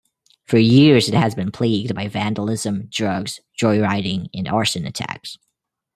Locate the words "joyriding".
3.55-4.29